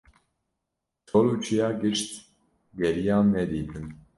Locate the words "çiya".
1.43-1.69